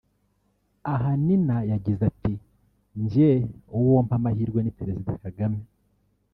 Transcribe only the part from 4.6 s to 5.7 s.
ni Perezida Kagame